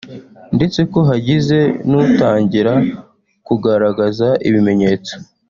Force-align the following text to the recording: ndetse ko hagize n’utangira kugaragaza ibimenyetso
ndetse 0.55 0.79
ko 0.91 0.99
hagize 1.09 1.59
n’utangira 1.89 2.73
kugaragaza 3.47 4.27
ibimenyetso 4.47 5.13